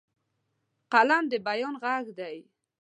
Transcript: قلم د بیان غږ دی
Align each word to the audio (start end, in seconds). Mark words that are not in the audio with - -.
قلم 0.91 1.23
د 1.31 1.33
بیان 1.47 1.75
غږ 1.83 2.05
دی 2.19 2.37